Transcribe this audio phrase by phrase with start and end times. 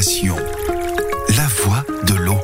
[0.00, 2.38] La voix de l'eau.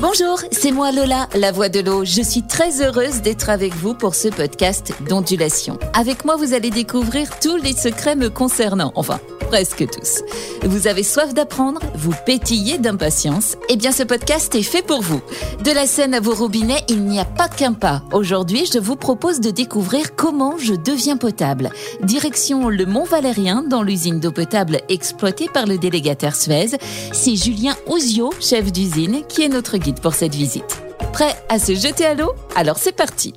[0.00, 2.04] Bonjour, c'est moi Lola, la voix de l'eau.
[2.04, 5.78] Je suis très heureuse d'être avec vous pour ce podcast d'ondulation.
[5.94, 8.92] Avec moi, vous allez découvrir tous les secrets me concernant.
[8.94, 9.20] Enfin,
[9.52, 10.22] presque tous.
[10.62, 13.56] Vous avez soif d'apprendre, vous pétillez d'impatience.
[13.68, 15.20] Eh bien, ce podcast est fait pour vous.
[15.62, 18.02] De la Seine à vos robinets, il n'y a pas qu'un pas.
[18.12, 21.70] Aujourd'hui, je vous propose de découvrir comment je deviens potable.
[22.02, 26.78] Direction le Mont Valérien, dans l'usine d'eau potable exploitée par le délégataire Suez.
[27.12, 30.82] C'est Julien Ouzio, chef d'usine, qui est notre guide pour cette visite.
[31.12, 32.32] Prêt à se jeter à l'eau?
[32.56, 33.34] Alors c'est parti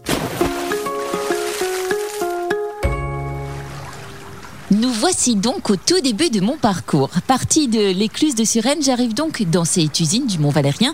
[4.71, 7.09] Nous voici donc au tout début de mon parcours.
[7.27, 10.93] Parti de l'écluse de Suresnes, j'arrive donc dans cette usine du Mont Valérien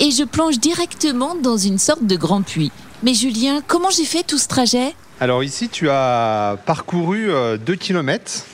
[0.00, 2.72] et je plonge directement dans une sorte de grand puits.
[3.02, 4.94] Mais Julien, comment j'ai fait tout ce trajet?
[5.20, 7.30] Alors ici, tu as parcouru
[7.64, 8.44] 2 km.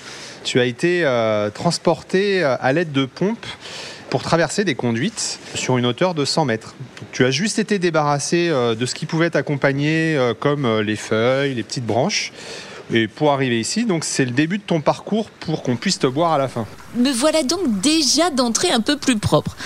[0.45, 3.47] Tu as été euh, transporté euh, à l'aide de pompes
[4.11, 6.75] pour traverser des conduites sur une hauteur de 100 mètres.
[7.12, 11.62] Tu as juste été débarrassé euh, de ce qui pouvait t'accompagner, comme les feuilles, les
[11.62, 12.33] petites branches.
[12.92, 16.06] Et pour arriver ici, donc c'est le début de ton parcours pour qu'on puisse te
[16.06, 16.67] boire à la fin.
[16.97, 19.56] Me voilà donc déjà d'entrée un peu plus propre.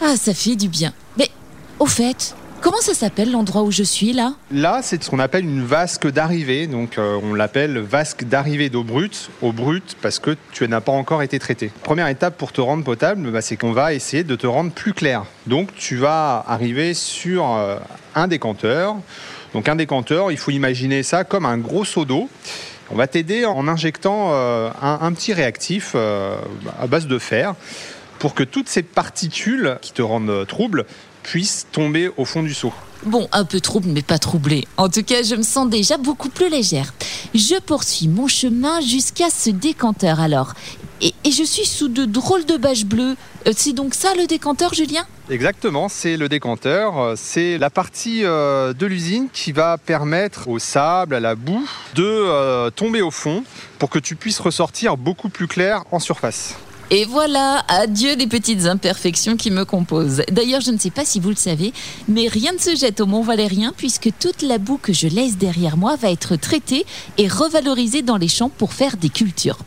[0.00, 0.92] Ah, ça fait du bien.
[1.16, 1.30] Mais
[1.78, 4.34] au fait, comment ça s'appelle l'endroit où je suis là?
[4.50, 6.66] Là, c'est ce qu'on appelle une vasque d'arrivée.
[6.66, 10.92] Donc euh, on l'appelle vasque d'arrivée d'eau brute, eau brute parce que tu n'as pas
[10.92, 11.70] encore été traité.
[11.82, 14.94] Première étape pour te rendre potable, bah, c'est qu'on va essayer de te rendre plus
[14.94, 15.24] clair.
[15.46, 17.76] Donc tu vas arriver sur euh,
[18.14, 18.96] un décanteur.
[19.52, 22.30] Donc un décanteur, il faut imaginer ça comme un gros seau d'eau.
[22.90, 27.54] On va t'aider en injectant euh, un, petit réactif à base de fer
[28.18, 30.86] pour que toutes ces particules qui te rendent trouble
[31.22, 32.72] puissent tomber au fond du seau.
[33.04, 34.64] Bon, un peu trouble, mais pas troublé.
[34.76, 36.94] En tout cas, je me sens déjà beaucoup plus légère.
[37.34, 40.54] Je poursuis mon chemin jusqu'à ce décanteur alors.
[41.00, 43.16] Et, je suis sous de drôles de bâches bleues.
[43.48, 45.04] Euh, c'est donc ça le décanteur, Julien?
[45.30, 47.14] Exactement, c'est le décanteur.
[47.16, 52.04] C'est la partie euh, de l'usine qui va permettre au sable, à la boue, de
[52.04, 53.42] euh, tomber au fond
[53.80, 56.54] pour que tu puisses ressortir beaucoup plus clair en surface.
[56.90, 60.22] Et voilà, adieu les petites imperfections qui me composent.
[60.30, 61.72] D'ailleurs, je ne sais pas si vous le savez,
[62.06, 65.38] mais rien ne se jette au Mont Valérien puisque toute la boue que je laisse
[65.38, 66.84] derrière moi va être traitée
[67.16, 69.58] et revalorisée dans les champs pour faire des cultures.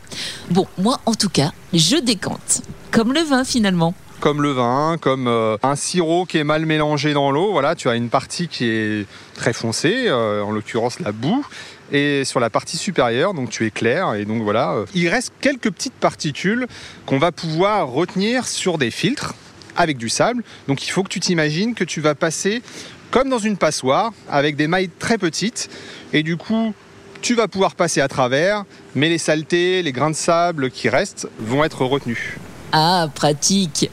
[0.50, 2.62] Bon, moi en tout cas, je décante.
[2.92, 7.12] Comme le vin finalement comme le vin, comme euh, un sirop qui est mal mélangé
[7.12, 7.52] dans l'eau.
[7.52, 11.46] Voilà, tu as une partie qui est très foncée, euh, en l'occurrence la boue,
[11.92, 14.14] et sur la partie supérieure, donc tu es clair.
[14.14, 16.66] Et donc voilà, euh, il reste quelques petites particules
[17.04, 19.34] qu'on va pouvoir retenir sur des filtres
[19.76, 20.42] avec du sable.
[20.68, 22.62] Donc il faut que tu t'imagines que tu vas passer
[23.10, 25.68] comme dans une passoire avec des mailles très petites.
[26.12, 26.74] Et du coup,
[27.22, 31.28] tu vas pouvoir passer à travers, mais les saletés, les grains de sable qui restent
[31.38, 32.36] vont être retenus.
[32.72, 33.90] Ah, pratique.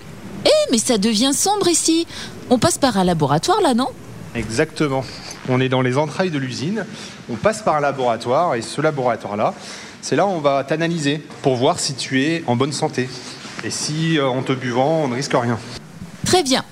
[0.71, 2.07] Mais ça devient sombre ici.
[2.49, 3.89] On passe par un laboratoire là, non?
[4.35, 5.03] Exactement.
[5.49, 6.85] On est dans les entrailles de l'usine,
[7.29, 9.53] on passe par un laboratoire et ce laboratoire-là,
[10.01, 13.09] c'est là où on va t'analyser pour voir si tu es en bonne santé.
[13.63, 15.59] Et si euh, en te buvant, on ne risque rien.
[16.25, 16.63] Très bien.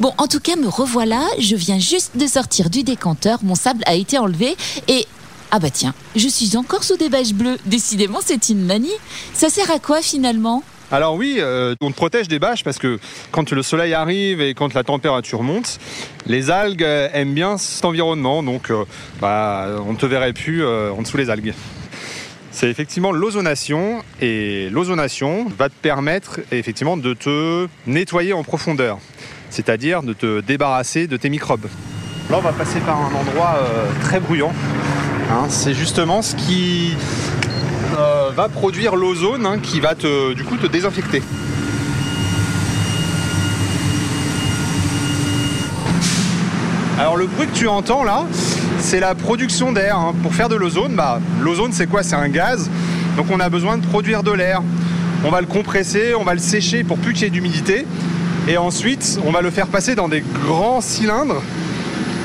[0.00, 1.22] Bon, en tout cas, me revoilà.
[1.38, 3.38] Je viens juste de sortir du décanteur.
[3.42, 4.56] Mon sable a été enlevé
[4.88, 5.06] et.
[5.50, 7.58] Ah bah tiens, je suis encore sous des bâches bleues.
[7.64, 8.90] Décidément, c'est une manie.
[9.34, 10.64] Ça sert à quoi finalement?
[10.94, 13.00] Alors oui, euh, on te protège des bâches parce que
[13.32, 15.80] quand le soleil arrive et quand la température monte,
[16.26, 18.84] les algues aiment bien cet environnement, donc euh,
[19.20, 21.52] bah, on ne te verrait plus euh, en dessous les algues.
[22.52, 28.98] C'est effectivement l'ozonation et l'ozonation va te permettre effectivement de te nettoyer en profondeur,
[29.50, 31.66] c'est-à-dire de te débarrasser de tes microbes.
[32.30, 33.58] Là, on va passer par un endroit
[34.02, 34.52] très bruyant.
[35.30, 35.46] Hein.
[35.48, 36.94] c'est justement ce qui
[37.96, 41.22] euh, va produire l'ozone hein, qui va te, du coup te désinfecter.
[46.98, 48.24] Alors le bruit que tu entends là,
[48.78, 49.98] c'est la production d'air.
[49.98, 50.14] Hein.
[50.22, 52.02] Pour faire de l'ozone, bah, l'ozone c'est quoi?
[52.02, 52.70] C'est un gaz.
[53.16, 54.62] Donc on a besoin de produire de l'air.
[55.24, 57.86] On va le compresser, on va le sécher pour plus qu'il y ait d'humidité.
[58.46, 61.42] Et ensuite, on va le faire passer dans des grands cylindres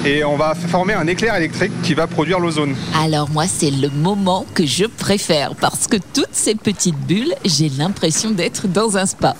[0.06, 2.76] et on va former un éclair électrique qui va produire l'ozone.
[2.96, 7.70] Alors moi, c'est le moment que je préfère parce que toutes ces petites bulles, j'ai
[7.70, 9.36] l'impression d'être dans un spa.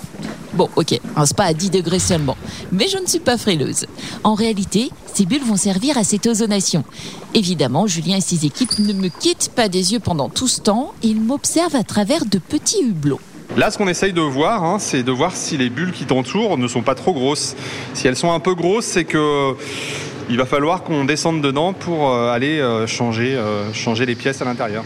[0.54, 2.36] Bon, ok, un spa à 10 degrés seulement,
[2.72, 3.86] mais je ne suis pas frileuse.
[4.24, 6.84] En réalité, ces bulles vont servir à cette ozonation.
[7.34, 10.94] Évidemment, Julien et ses équipes ne me quittent pas des yeux pendant tout ce temps,
[11.04, 13.22] ils m'observent à travers de petits hublots.
[13.58, 16.58] Là, ce qu'on essaye de voir, hein, c'est de voir si les bulles qui t'entourent
[16.58, 17.56] ne sont pas trop grosses.
[17.94, 19.56] Si elles sont un peu grosses, c'est que
[20.30, 24.42] il va falloir qu'on descende dedans pour euh, aller euh, changer, euh, changer les pièces
[24.42, 24.84] à l'intérieur.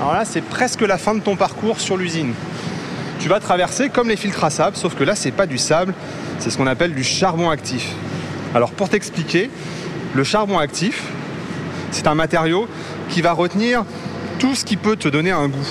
[0.00, 2.32] Alors là, c'est presque la fin de ton parcours sur l'usine.
[3.20, 5.94] Tu vas traverser comme les filtres à sable, sauf que là, c'est pas du sable,
[6.38, 7.92] c'est ce qu'on appelle du charbon actif.
[8.54, 9.50] Alors pour t'expliquer,
[10.14, 11.04] le charbon actif,
[11.90, 12.66] c'est un matériau
[13.10, 13.84] qui va retenir
[14.38, 15.68] tout ce qui peut te donner un goût.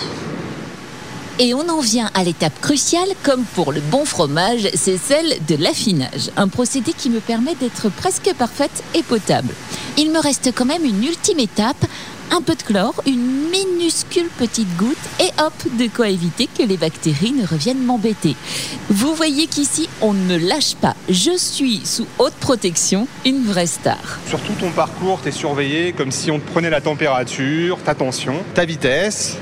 [1.43, 5.55] Et on en vient à l'étape cruciale, comme pour le bon fromage, c'est celle de
[5.55, 6.29] l'affinage.
[6.37, 9.51] Un procédé qui me permet d'être presque parfaite et potable.
[9.97, 11.83] Il me reste quand même une ultime étape,
[12.29, 16.77] un peu de chlore, une minuscule petite goutte et hop, de quoi éviter que les
[16.77, 18.35] bactéries ne reviennent m'embêter.
[18.91, 20.95] Vous voyez qu'ici, on ne me lâche pas.
[21.09, 24.19] Je suis sous haute protection, une vraie star.
[24.27, 27.95] Sur tout ton parcours, tu es surveillé comme si on te prenait la température, ta
[27.95, 29.37] tension, ta vitesse,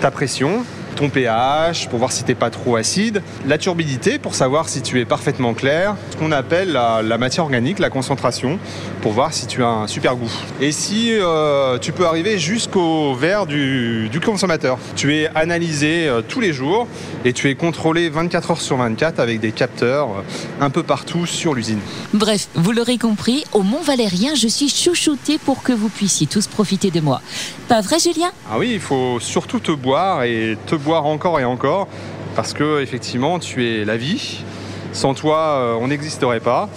[0.00, 4.68] ta pression ton pH pour voir si t'es pas trop acide, la turbidité pour savoir
[4.68, 8.58] si tu es parfaitement clair, ce qu'on appelle la, matière organique, la concentration,
[9.00, 10.32] pour voir si tu as un super goût.
[10.60, 14.78] Et si euh, tu peux arriver jusqu'au verre du, consommateur.
[14.94, 16.86] Tu es analysé euh, tous les jours
[17.24, 21.26] et tu es contrôlé 24 heures sur 24 avec des capteurs euh, un peu partout
[21.26, 21.80] sur l'usine.
[22.14, 26.46] Bref, vous l'aurez compris, au Mont Valérien, je suis chouchouté pour que vous puissiez tous
[26.46, 27.20] profiter de moi.
[27.68, 28.30] Pas vrai, Julien?
[28.50, 31.88] Ah oui, il faut surtout te boire et te boire encore et encore,
[32.36, 34.44] parce que effectivement, tu es la vie.
[34.92, 36.68] Sans toi, euh, on n'existerait pas.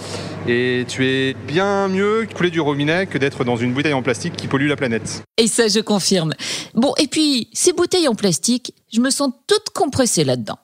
[0.48, 4.36] Et tu es bien mieux couler du robinet que d'être dans une bouteille en plastique
[4.36, 5.24] qui pollue la planète.
[5.38, 6.34] Et ça, je confirme.
[6.74, 10.58] Bon, et puis, ces bouteilles en plastique, je me sens toute compressée là-dedans.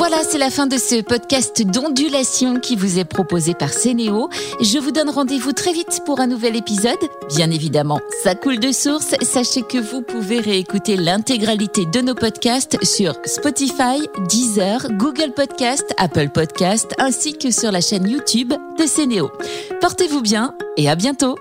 [0.00, 4.30] Voilà, c'est la fin de ce podcast d'ondulation qui vous est proposé par Sénéo.
[4.58, 6.96] Je vous donne rendez-vous très vite pour un nouvel épisode.
[7.36, 9.14] Bien évidemment, ça coule de source.
[9.20, 16.30] Sachez que vous pouvez réécouter l'intégralité de nos podcasts sur Spotify, Deezer, Google Podcast, Apple
[16.30, 19.30] Podcast, ainsi que sur la chaîne YouTube de Sénéo.
[19.82, 21.36] Portez-vous bien et à bientôt.